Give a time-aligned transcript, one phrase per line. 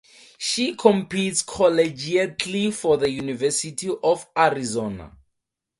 [0.39, 5.15] She competes collegiately for the University of Arizona.